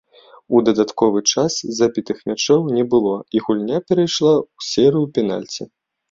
У 0.55 0.59
дадатковы 0.67 1.19
час 1.31 1.57
забітых 1.79 2.17
мячоў 2.31 2.61
не 2.77 2.85
было 2.93 3.11
і 3.39 3.41
гульня 3.49 3.77
перайшла 3.91 4.33
ў 4.39 4.67
серыю 4.71 5.05
пенальці. 5.19 5.63